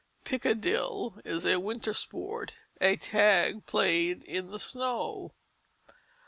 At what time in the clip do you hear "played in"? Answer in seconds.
3.67-4.49